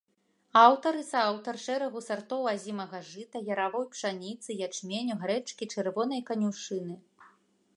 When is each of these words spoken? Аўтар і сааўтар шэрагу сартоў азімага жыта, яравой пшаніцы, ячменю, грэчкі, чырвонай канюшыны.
Аўтар 0.59 0.93
і 0.99 1.03
сааўтар 1.09 1.59
шэрагу 1.65 2.01
сартоў 2.05 2.47
азімага 2.53 3.01
жыта, 3.09 3.37
яравой 3.57 3.85
пшаніцы, 3.97 4.57
ячменю, 4.69 5.19
грэчкі, 5.25 5.63
чырвонай 5.75 6.21
канюшыны. 6.31 6.95